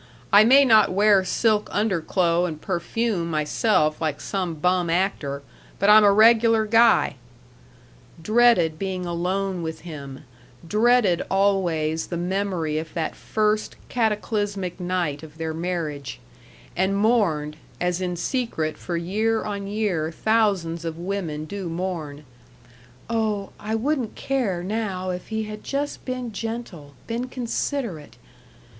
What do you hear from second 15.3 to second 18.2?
their marriage; and mourned, as in